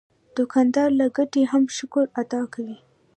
دوکاندار 0.37 0.89
له 0.99 1.05
ګټې 1.17 1.41
هم 1.51 1.63
شکر 1.77 2.05
ادا 2.21 2.41
کوي. 2.53 2.77